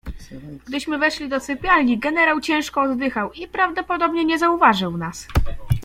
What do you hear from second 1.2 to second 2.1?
do sypialni,